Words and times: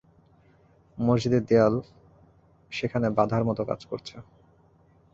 মসজিদের 0.97 1.43
দেয়াল 1.45 1.75
সেখানে 2.71 3.07
বাধার 3.17 3.43
মতো 3.45 3.61
কাজ 3.65 3.81
করছে। 3.85 4.15